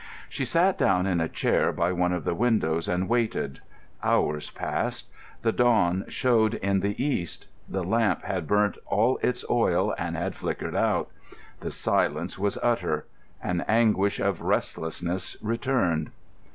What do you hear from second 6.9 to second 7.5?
east;